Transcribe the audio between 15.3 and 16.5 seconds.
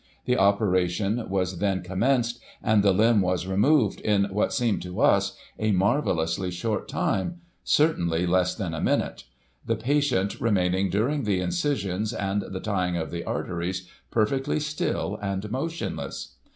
motionless.